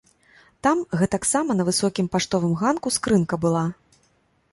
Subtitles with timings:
[0.67, 3.63] Там гэтаксама на высокім паштовым ганку скрынка была.